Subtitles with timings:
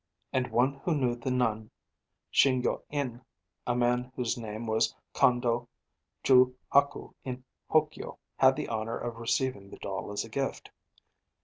[0.33, 1.69] 'And one who knew the Nun
[2.33, 3.21] Shingyo in
[3.67, 5.69] a man whose name was Kondo
[6.23, 10.71] ju haku in Hokyo had the honour of receiving the doll as a gift.